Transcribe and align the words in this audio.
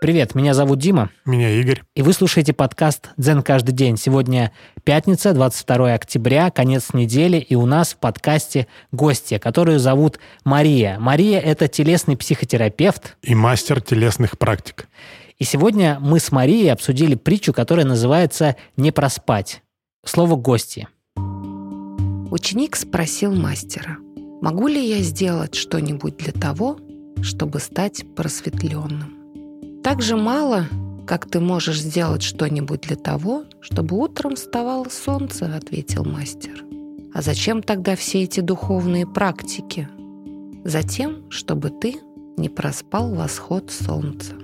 Привет, 0.00 0.36
меня 0.36 0.54
зовут 0.54 0.78
Дима. 0.78 1.10
Меня 1.24 1.50
Игорь. 1.50 1.82
И 1.96 2.02
вы 2.02 2.12
слушаете 2.12 2.52
подкаст 2.52 3.10
«Дзен 3.16 3.42
каждый 3.42 3.72
день». 3.72 3.96
Сегодня 3.96 4.52
пятница, 4.84 5.32
22 5.32 5.92
октября, 5.92 6.52
конец 6.52 6.92
недели, 6.92 7.38
и 7.38 7.56
у 7.56 7.66
нас 7.66 7.94
в 7.94 7.96
подкасте 7.96 8.68
гостья, 8.92 9.40
которую 9.40 9.80
зовут 9.80 10.20
Мария. 10.44 11.00
Мария– 11.00 11.40
это 11.44 11.66
телесный 11.66 12.16
психотерапевт. 12.16 13.16
И 13.22 13.34
мастер 13.34 13.80
телесных 13.80 14.38
практик. 14.38 14.88
И 15.36 15.42
сегодня 15.42 15.98
мы 16.00 16.20
с 16.20 16.30
Марией 16.30 16.70
обсудили 16.70 17.16
притчу, 17.16 17.52
которая 17.52 17.84
называется 17.84 18.54
«Не 18.76 18.92
проспать». 18.92 19.62
Слово 20.04 20.36
«гости». 20.36 20.86
Ученик 22.30 22.76
спросил 22.76 23.34
мастера, 23.34 23.96
могу 24.42 24.68
ли 24.68 24.80
я 24.80 24.98
сделать 25.02 25.56
что-нибудь 25.56 26.18
для 26.18 26.32
того, 26.32 26.78
чтобы 27.20 27.58
стать 27.58 28.04
просветленным? 28.14 29.17
Так 29.88 30.02
же 30.02 30.18
мало, 30.18 30.66
как 31.06 31.24
ты 31.30 31.40
можешь 31.40 31.80
сделать 31.80 32.20
что-нибудь 32.20 32.82
для 32.82 32.96
того, 32.96 33.44
чтобы 33.62 33.96
утром 33.96 34.36
вставало 34.36 34.86
солнце, 34.90 35.46
ответил 35.56 36.04
мастер. 36.04 36.62
А 37.14 37.22
зачем 37.22 37.62
тогда 37.62 37.96
все 37.96 38.24
эти 38.24 38.40
духовные 38.40 39.06
практики? 39.06 39.88
Затем, 40.62 41.30
чтобы 41.30 41.70
ты 41.70 41.96
не 42.36 42.50
проспал 42.50 43.14
восход 43.14 43.70
солнца. 43.70 44.34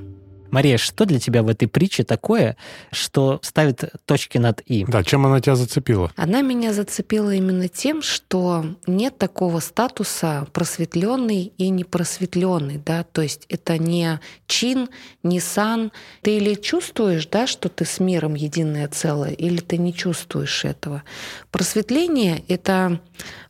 Мария, 0.55 0.79
что 0.79 1.05
для 1.05 1.19
тебя 1.19 1.43
в 1.43 1.49
этой 1.49 1.67
притче 1.67 2.05
такое, 2.05 2.57
что 2.93 3.41
ставит 3.43 3.93
точки 4.07 4.39
над 4.39 4.61
«и»? 4.61 4.85
Да, 4.87 5.03
чем 5.03 5.27
она 5.27 5.41
тебя 5.41 5.57
зацепила? 5.57 6.12
Она 6.15 6.43
меня 6.43 6.73
зацепила 6.73 7.35
именно 7.35 7.67
тем, 7.67 8.03
что 8.03 8.65
нет 8.87 9.19
такого 9.19 9.59
статуса 9.59 10.47
просветленный 10.53 11.53
и 11.59 11.71
непросветленный, 11.71 12.79
да, 12.79 13.03
то 13.03 13.21
есть 13.21 13.47
это 13.48 13.79
не 13.79 14.21
чин, 14.47 14.89
не 15.25 15.41
сан. 15.41 15.91
Ты 16.23 16.37
или 16.37 16.55
чувствуешь, 16.55 17.27
да, 17.27 17.48
что 17.48 17.69
ты 17.69 17.84
с 17.84 17.98
миром 17.98 18.34
единое 18.34 18.87
целое, 18.87 19.33
или 19.33 19.59
ты 19.59 19.77
не 19.77 19.93
чувствуешь 19.93 20.65
этого. 20.65 21.03
Просветление— 21.50 22.45
это 22.48 23.00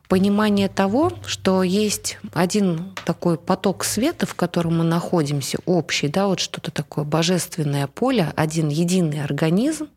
понимание 0.09 0.69
того, 0.69 1.13
что 1.27 1.63
есть 1.63 2.19
один 2.33 2.95
такой 3.05 3.39
поток 3.39 3.85
света, 3.85 4.27
в 4.27 4.35
котором 4.35 4.79
мы 4.79 4.85
находимся, 4.85 5.59
общий, 5.67 6.09
да, 6.09 6.27
вот 6.27 6.41
что-то 6.41 6.71
такое 6.71 7.05
божественное 7.05 7.87
поле, 7.87 8.33
один 8.37 8.69
единый 8.69 9.23
организм, 9.23 9.89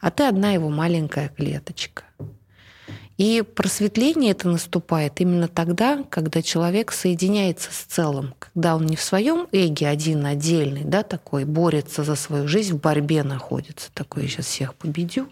а 0.00 0.10
ты 0.10 0.24
одна 0.24 0.52
его 0.52 0.68
маленькая 0.68 1.28
клеточка. 1.28 2.04
И 3.16 3.42
просветление 3.42 4.32
это 4.32 4.48
наступает 4.48 5.22
именно 5.22 5.48
тогда, 5.48 6.04
когда 6.10 6.42
человек 6.42 6.92
соединяется 6.92 7.70
с 7.72 7.84
целым, 7.84 8.34
когда 8.38 8.76
он 8.76 8.84
не 8.84 8.94
в 8.94 9.02
своем 9.02 9.48
эге 9.52 9.88
один 9.88 10.26
отдельный, 10.26 10.84
да, 10.84 11.02
такой, 11.02 11.46
борется 11.46 12.04
за 12.04 12.14
свою 12.14 12.46
жизнь, 12.46 12.74
в 12.74 12.80
борьбе 12.80 13.22
находится, 13.22 13.90
такой, 13.94 14.24
я 14.24 14.28
сейчас 14.28 14.46
всех 14.46 14.74
победю, 14.74 15.28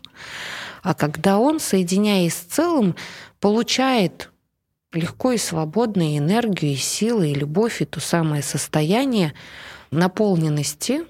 а 0.85 0.93
когда 0.93 1.39
он, 1.39 1.61
соединяясь 1.61 2.35
с 2.35 2.41
целым, 2.41 2.95
получает 3.41 4.31
легко 4.93 5.33
и 5.33 5.39
свободно 5.39 6.13
и 6.13 6.19
энергию, 6.19 6.73
и 6.73 6.77
силы, 6.77 7.31
и 7.31 7.35
любовь, 7.35 7.81
и 7.81 7.87
то 7.87 8.01
самое 8.01 8.43
состояние 8.43 9.33
наполненности, 9.91 11.05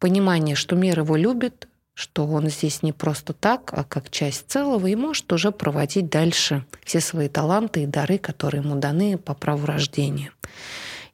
понимание, 0.00 0.56
что 0.56 0.74
мир 0.74 0.98
его 0.98 1.14
любит, 1.14 1.68
что 1.94 2.26
он 2.26 2.48
здесь 2.48 2.82
не 2.82 2.92
просто 2.92 3.32
так, 3.32 3.72
а 3.72 3.84
как 3.84 4.10
часть 4.10 4.50
целого, 4.50 4.88
и 4.88 4.96
может 4.96 5.32
уже 5.32 5.52
проводить 5.52 6.10
дальше 6.10 6.66
все 6.84 7.00
свои 7.00 7.28
таланты 7.28 7.84
и 7.84 7.86
дары, 7.86 8.18
которые 8.18 8.62
ему 8.62 8.76
даны 8.76 9.16
по 9.16 9.34
праву 9.34 9.64
рождения. 9.64 10.32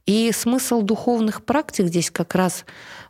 И 0.06 0.30
смысл 0.30 0.82
духовных 0.82 1.44
практик 1.44 1.86
здесь 1.86 2.12
как 2.12 2.36
раз 2.36 2.64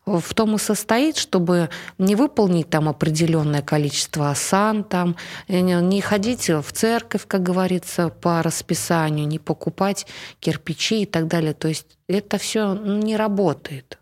в 0.07 0.35
том 0.35 0.55
и 0.55 0.59
состоит, 0.59 1.19
чтобы 1.19 1.69
не 1.99 2.17
выполнить 2.17 2.71
там 2.71 2.89
определенное 2.89 3.61
количество 3.61 4.31
асан, 4.31 4.83
там, 4.83 5.17
э, 5.47 5.61
не 5.61 6.01
ходить 6.01 6.49
в 6.49 6.73
церковь, 6.73 7.27
как 7.27 7.43
говорится, 7.43 8.09
по 8.09 8.43
расписанию, 8.43 9.29
не 9.29 9.39
покупать 9.39 10.07
кирпичи 10.41 11.03
и 11.03 11.07
так 11.07 11.27
далее. 11.27 11.53
То 11.53 11.69
есть 11.69 11.99
это 12.09 12.39
все 12.39 12.75
не 12.75 13.17
работает. 13.17 13.99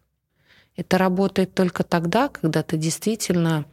Это 0.76 0.98
работает 0.98 1.54
только 1.54 1.82
тогда, 1.82 2.28
когда 2.28 2.62
ты 2.62 2.76
действительно 2.76 3.64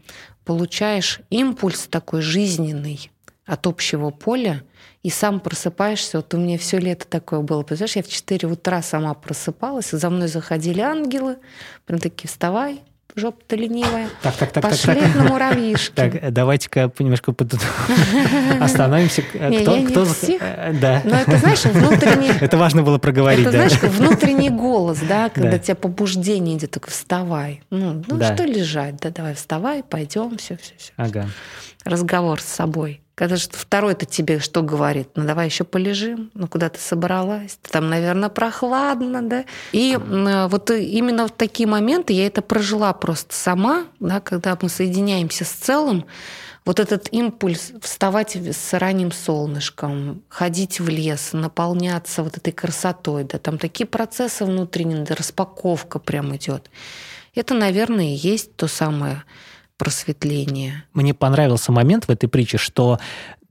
получаешь 0.45 1.19
импульс 1.29 1.87
такой 1.87 2.21
жизненный 2.21 3.10
от 3.45 3.67
общего 3.67 4.09
поля, 4.11 4.63
и 5.03 5.09
сам 5.09 5.39
просыпаешься. 5.39 6.17
Вот 6.17 6.33
у 6.33 6.37
меня 6.37 6.57
все 6.57 6.77
лето 6.77 7.05
такое 7.07 7.39
было. 7.41 7.63
Представляешь, 7.63 7.95
я 7.95 8.03
в 8.03 8.07
4 8.07 8.47
утра 8.47 8.81
сама 8.81 9.13
просыпалась, 9.13 9.89
за 9.91 10.09
мной 10.09 10.27
заходили 10.27 10.79
ангелы, 10.81 11.37
прям 11.85 11.99
такие, 11.99 12.27
вставай, 12.27 12.81
жопа-то 13.15 13.55
ленивая. 13.55 14.07
Так, 14.21 14.35
так, 14.37 14.51
так, 14.51 14.63
Пошли 14.63 14.93
так, 14.93 15.03
так. 15.03 15.15
на 15.15 15.23
муравьишки. 15.23 15.93
Так, 15.95 16.31
давайте-ка 16.31 16.91
немножко 16.99 17.33
под- 17.33 17.55
остановимся. 18.59 19.23
Не, 19.33 19.59
Кто, 19.61 19.75
я 19.75 19.81
не 19.81 19.87
кто... 19.87 20.05
псих. 20.05 20.41
э, 20.41 20.73
Да. 20.79 21.01
Но 21.03 21.15
это, 21.17 21.37
знаешь, 21.37 21.63
внутренний... 21.65 22.29
Это 22.41 22.57
важно 22.57 22.83
было 22.83 22.97
проговорить, 22.99 23.45
Это, 23.47 23.51
да. 23.57 23.69
знаешь, 23.69 23.81
внутренний 23.95 24.49
голос, 24.49 24.99
да, 24.99 25.29
когда 25.33 25.51
Да. 25.51 25.59
тебя 25.59 25.75
побуждение 25.75 26.57
идет, 26.57 26.71
так 26.71 26.87
вставай. 26.87 27.61
Ну, 27.69 28.03
ну 28.07 28.17
Да. 28.17 28.33
что 28.35 28.45
лежать? 28.45 28.97
Да, 28.97 29.09
давай 29.09 29.33
вставай, 29.35 29.83
пойдем, 29.83 30.37
все, 30.37 30.57
все, 30.57 30.73
все. 30.77 30.91
Ага. 30.95 31.27
Разговор 31.83 32.39
с 32.39 32.45
собой. 32.45 33.01
Когда 33.21 33.35
же 33.35 33.49
второй-то 33.51 34.07
тебе 34.07 34.39
что 34.39 34.63
говорит? 34.63 35.09
Ну, 35.13 35.25
давай 35.27 35.45
еще 35.45 35.63
полежим. 35.63 36.31
Ну, 36.33 36.47
куда 36.47 36.69
ты 36.69 36.79
собралась? 36.79 37.59
Там, 37.69 37.87
наверное, 37.87 38.29
прохладно, 38.29 39.21
да? 39.21 39.45
И 39.73 39.93
м, 39.93 40.49
вот 40.49 40.71
именно 40.71 41.27
в 41.27 41.31
такие 41.31 41.69
моменты 41.69 42.13
я 42.13 42.25
это 42.25 42.41
прожила 42.41 42.91
просто 42.93 43.35
сама, 43.35 43.85
да, 43.99 44.21
когда 44.21 44.57
мы 44.59 44.69
соединяемся 44.69 45.45
с 45.45 45.51
целым, 45.51 46.07
вот 46.65 46.79
этот 46.79 47.09
импульс 47.13 47.73
вставать 47.83 48.35
с 48.35 48.73
ранним 48.73 49.11
солнышком, 49.11 50.23
ходить 50.27 50.79
в 50.79 50.89
лес, 50.89 51.29
наполняться 51.33 52.23
вот 52.23 52.37
этой 52.37 52.53
красотой, 52.53 53.23
да, 53.25 53.37
там 53.37 53.59
такие 53.59 53.85
процессы 53.85 54.45
внутренние, 54.45 55.05
да, 55.05 55.13
распаковка 55.13 55.99
прям 55.99 56.35
идет. 56.35 56.71
Это, 57.35 57.53
наверное, 57.53 58.15
и 58.15 58.17
есть 58.17 58.55
то 58.55 58.65
самое 58.65 59.21
просветление. 59.81 60.83
Мне 60.93 61.15
понравился 61.15 61.71
момент 61.71 62.05
в 62.05 62.11
этой 62.11 62.27
притче, 62.27 62.57
что 62.59 62.99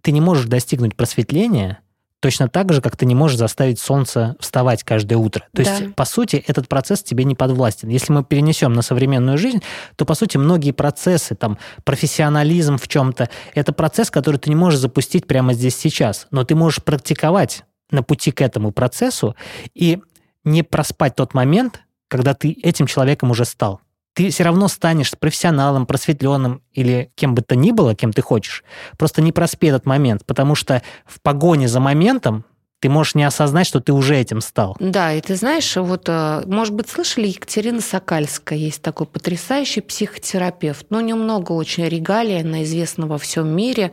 ты 0.01 0.13
не 0.13 0.21
можешь 0.21 0.47
достигнуть 0.47 0.95
просветления 0.95 1.81
точно 2.21 2.49
так 2.49 2.73
же, 2.73 2.81
как 2.81 2.97
ты 2.97 3.05
не 3.05 3.17
можешь 3.17 3.37
заставить 3.37 3.81
солнце 3.81 4.37
вставать 4.39 4.85
каждое 4.85 5.17
утро. 5.17 5.41
То 5.53 5.65
Да. 5.65 5.77
есть, 5.77 5.95
по 5.97 6.05
сути, 6.05 6.37
этот 6.47 6.69
процесс 6.69 7.03
тебе 7.03 7.25
не 7.25 7.35
подвластен. 7.35 7.89
Если 7.89 8.13
мы 8.13 8.23
перенесем 8.23 8.75
на 8.75 8.83
современную 8.83 9.39
жизнь, 9.39 9.61
то, 9.97 10.05
по 10.05 10.15
сути, 10.15 10.37
многие 10.37 10.71
процессы, 10.71 11.35
там, 11.35 11.59
профессионализм 11.83 12.77
в 12.77 12.87
чем-то, 12.87 13.29
это 13.57 13.73
процесс, 13.73 14.09
который 14.13 14.37
ты 14.37 14.51
не 14.51 14.57
можешь 14.57 14.79
запустить 14.79 15.27
прямо 15.27 15.53
здесь 15.53 15.77
сейчас, 15.77 16.29
но 16.31 16.45
ты 16.45 16.55
можешь 16.55 16.81
практиковать 16.85 17.65
на 17.91 18.05
пути 18.05 18.31
к 18.31 18.41
этому 18.41 18.71
процессу 18.71 19.35
и 19.75 19.99
не 20.45 20.63
проспать 20.63 21.17
тот 21.17 21.35
момент, 21.35 21.81
когда 22.07 22.35
ты 22.35 22.53
этим 22.63 22.87
человеком 22.87 23.33
уже 23.33 23.45
стал 23.45 23.81
ты 24.15 24.31
все 24.31 24.45
равно 24.45 24.69
станешь 24.69 25.13
профессионалом, 25.19 25.87
просветленным 25.87 26.63
или 26.73 27.11
кем 27.15 27.35
бы 27.35 27.43
то 27.43 27.57
ни 27.57 27.71
было, 27.73 27.95
кем 27.95 28.13
ты 28.13 28.23
хочешь. 28.23 28.65
Просто 28.99 29.23
не 29.23 29.33
проспи 29.33 29.69
этот 29.69 29.87
момент, 29.87 30.25
потому 30.27 30.55
что 30.55 30.83
в 31.07 31.21
погоне 31.21 31.69
за 31.69 31.81
моментом 31.81 32.45
ты 32.81 32.89
можешь 32.89 33.15
не 33.15 33.25
осознать, 33.25 33.67
что 33.67 33.81
ты 33.81 33.93
уже 33.93 34.17
этим 34.17 34.41
стал. 34.41 34.77
Да, 34.81 35.13
и 35.13 35.21
ты 35.21 35.37
знаешь, 35.37 35.77
вот, 35.77 36.09
э, 36.09 36.43
может 36.47 36.75
быть, 36.75 36.89
слышали, 36.89 37.29
Екатерина 37.29 37.81
Сокальская, 37.83 38.59
есть 38.59 38.81
такой 38.81 39.07
потрясающий 39.07 39.83
психотерапевт. 39.83 40.87
Ну, 40.89 40.99
у 40.99 41.01
нее 41.03 41.15
много 41.15 41.53
очень 41.53 41.87
регалий, 41.87 42.41
она 42.41 42.65
известна 42.65 43.07
во 43.07 43.19
всем 43.19 43.55
мире. 43.55 43.93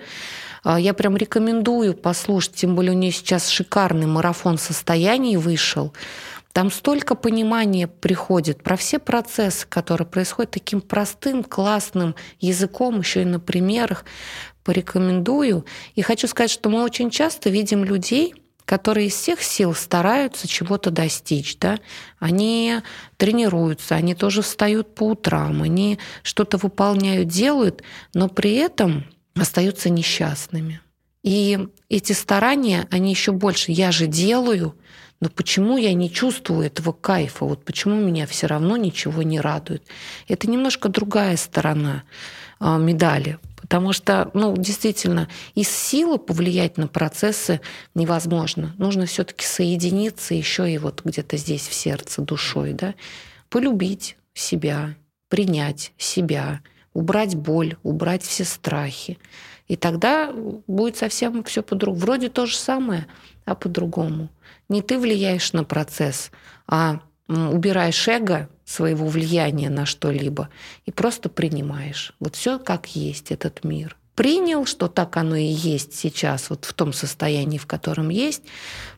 А, 0.63 0.79
Я 0.79 0.93
прям 0.93 1.17
рекомендую 1.17 1.93
послушать, 1.95 2.55
тем 2.55 2.75
более 2.75 2.93
у 2.93 2.95
нее 2.97 3.11
сейчас 3.11 3.49
шикарный 3.49 4.07
марафон 4.07 4.57
состояний 4.57 5.35
вышел. 5.35 5.93
Там 6.57 6.71
столько 6.71 7.13
понимания 7.13 7.85
приходит 7.87 8.63
про 8.63 8.77
все 8.77 8.97
процессы, 8.97 9.67
которые 9.69 10.07
происходят 10.07 10.49
таким 10.49 10.81
простым, 10.81 11.43
классным 11.43 12.15
языком, 12.39 12.97
еще 12.97 13.21
и 13.21 13.25
на 13.25 13.39
примерах. 13.39 14.05
Порекомендую. 14.63 15.67
И 15.93 16.01
хочу 16.01 16.27
сказать, 16.27 16.49
что 16.49 16.69
мы 16.69 16.81
очень 16.81 17.11
часто 17.11 17.51
видим 17.51 17.83
людей, 17.83 18.33
которые 18.65 19.05
из 19.05 19.13
всех 19.13 19.43
сил 19.43 19.75
стараются 19.75 20.47
чего-то 20.47 20.89
достичь, 20.89 21.59
да, 21.59 21.77
они 22.17 22.77
тренируются, 23.17 23.93
они 23.93 24.15
тоже 24.15 24.41
встают 24.41 24.95
по 24.95 25.03
утрам, 25.03 25.61
они 25.61 25.99
что-то 26.23 26.57
выполняют, 26.57 27.27
делают, 27.27 27.83
но 28.15 28.29
при 28.29 28.55
этом 28.55 29.05
остаются 29.35 29.91
несчастными. 29.91 30.81
И 31.21 31.67
эти 31.89 32.13
старания, 32.13 32.87
они 32.89 33.11
еще 33.11 33.31
больше. 33.31 33.71
Я 33.71 33.91
же 33.91 34.07
делаю, 34.07 34.75
но 35.19 35.29
почему 35.29 35.77
я 35.77 35.93
не 35.93 36.11
чувствую 36.11 36.65
этого 36.67 36.91
кайфа? 36.91 37.45
Вот 37.45 37.65
почему 37.65 37.95
меня 37.95 38.27
все 38.27 38.47
равно 38.47 38.77
ничего 38.77 39.23
не 39.23 39.39
радует? 39.39 39.83
Это 40.27 40.49
немножко 40.49 40.89
другая 40.89 41.37
сторона 41.37 42.03
а, 42.59 42.77
медали. 42.77 43.39
Потому 43.59 43.91
что, 43.91 44.29
ну, 44.33 44.55
действительно, 44.55 45.27
из 45.55 45.69
силы 45.69 46.19
повлиять 46.19 46.77
на 46.77 46.87
процессы 46.87 47.59
невозможно. 47.95 48.75
Нужно 48.77 49.07
все-таки 49.07 49.45
соединиться 49.45 50.35
еще 50.35 50.71
и 50.71 50.77
вот 50.77 51.01
где-то 51.03 51.37
здесь 51.37 51.67
в 51.67 51.73
сердце 51.73 52.21
душой, 52.21 52.73
да, 52.73 52.93
полюбить 53.49 54.17
себя, 54.35 54.95
принять 55.27 55.91
себя, 55.97 56.61
убрать 56.97 57.35
боль, 57.35 57.77
убрать 57.83 58.23
все 58.23 58.43
страхи. 58.43 59.19
И 59.67 59.75
тогда 59.75 60.33
будет 60.65 60.97
совсем 60.97 61.43
все 61.43 61.61
по-другому. 61.61 62.01
Вроде 62.01 62.29
то 62.29 62.47
же 62.47 62.57
самое, 62.57 63.05
а 63.45 63.53
по-другому. 63.53 64.29
Не 64.67 64.81
ты 64.81 64.97
влияешь 64.97 65.53
на 65.53 65.63
процесс, 65.63 66.31
а 66.65 67.01
убираешь 67.27 68.07
эго 68.07 68.49
своего 68.65 69.05
влияния 69.05 69.69
на 69.69 69.85
что-либо 69.85 70.49
и 70.87 70.91
просто 70.91 71.29
принимаешь. 71.29 72.15
Вот 72.19 72.35
все 72.35 72.57
как 72.57 72.87
есть 72.95 73.31
этот 73.31 73.63
мир. 73.63 73.95
Принял, 74.15 74.65
что 74.65 74.87
так 74.87 75.17
оно 75.17 75.35
и 75.35 75.43
есть 75.43 75.93
сейчас, 75.93 76.49
вот 76.49 76.65
в 76.65 76.73
том 76.73 76.93
состоянии, 76.93 77.59
в 77.59 77.67
котором 77.67 78.09
есть, 78.09 78.41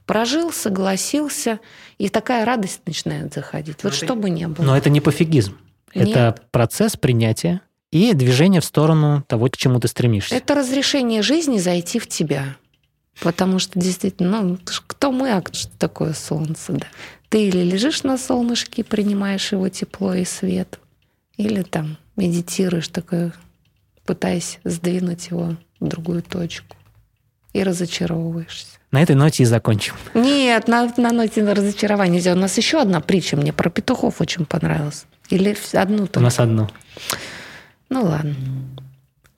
прожил, 0.05 0.53
согласился, 0.53 1.59
и 1.97 2.07
такая 2.07 2.45
радость 2.45 2.79
начинает 2.85 3.33
заходить. 3.33 3.83
Вот 3.83 3.93
что 3.93 4.15
бы 4.15 4.29
ни 4.29 4.45
было. 4.45 4.63
Но 4.63 4.77
это 4.77 4.89
не 4.89 5.01
пофигизм. 5.01 5.57
Нет. 5.93 6.07
Это 6.07 6.35
процесс 6.51 6.95
принятия 6.95 7.61
и 7.91 8.13
движение 8.13 8.61
в 8.61 8.65
сторону 8.65 9.23
того, 9.27 9.47
к 9.47 9.57
чему 9.57 9.79
ты 9.79 9.87
стремишься. 9.87 10.35
Это 10.35 10.55
разрешение 10.55 11.21
жизни 11.21 11.57
зайти 11.57 11.99
в 11.99 12.07
тебя. 12.07 12.55
Потому 13.21 13.59
что 13.59 13.79
действительно, 13.79 14.41
ну, 14.41 14.57
кто 14.87 15.11
мы, 15.11 15.31
а 15.31 15.43
что 15.51 15.69
такое 15.77 16.13
солнце, 16.13 16.73
да? 16.73 16.87
Ты 17.29 17.47
или 17.47 17.59
лежишь 17.59 18.03
на 18.03 18.17
солнышке, 18.17 18.83
принимаешь 18.83 19.51
его 19.51 19.67
тепло 19.69 20.13
и 20.13 20.23
свет, 20.25 20.79
или 21.35 21.61
там 21.61 21.97
медитируешь, 22.15 22.87
такое, 22.87 23.33
пытаясь 24.05 24.59
сдвинуть 24.63 25.27
его 25.27 25.55
в 25.79 25.87
другую 25.87 26.21
точку. 26.21 26.75
И 27.51 27.63
разочаровываешься. 27.63 28.77
На 28.91 29.01
этой 29.01 29.15
ноте 29.15 29.43
и 29.43 29.45
закончим. 29.45 29.95
Нет, 30.13 30.67
на, 30.67 30.91
на 30.97 31.11
ноте 31.11 31.43
разочарования. 31.43 32.33
У 32.33 32.35
нас 32.35 32.57
еще 32.57 32.79
одна 32.79 33.01
притча 33.01 33.35
мне 33.37 33.51
про 33.51 33.69
петухов 33.69 34.21
очень 34.21 34.45
понравилась. 34.45 35.05
Или 35.29 35.57
одну 35.73 36.05
только? 36.05 36.19
У 36.19 36.21
нас 36.21 36.39
одну. 36.39 36.69
Ну 37.89 38.03
ладно. 38.03 38.35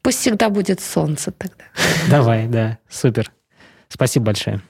Пусть 0.01 0.19
всегда 0.19 0.50
будет 0.50 0.81
солнце 0.81 1.31
тогда. 1.31 1.63
Давай, 2.09 2.48
да, 2.48 2.80
супер. 2.89 3.31
Спасибо 3.88 4.27
большое. 4.27 4.62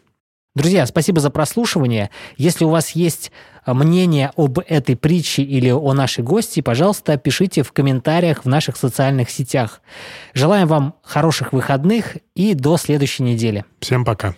Друзья, 0.54 0.86
спасибо 0.86 1.22
за 1.22 1.30
прослушивание. 1.30 2.10
Если 2.36 2.66
у 2.66 2.70
вас 2.70 2.90
есть 2.92 3.32
э, 3.66 3.74
мнение 3.74 4.32
об 4.36 4.60
этой 4.60 4.98
притче 4.98 5.44
или 5.44 5.70
о 5.70 5.94
нашей 5.94 6.26
гости, 6.26 6.60
пожалуйста, 6.60 7.16
пишите 7.18 7.64
в 7.64 7.72
комментариях 7.72 8.44
в 8.44 8.50
наших 8.50 8.76
социальных 8.76 9.30
сетях. 9.30 9.82
Желаем 10.34 10.68
вам 10.68 10.96
хороших 11.04 11.54
выходных 11.54 12.18
и 12.36 12.54
до 12.54 12.76
следующей 12.76 13.24
недели. 13.24 13.64
Всем 13.80 14.04
пока. 14.04 14.36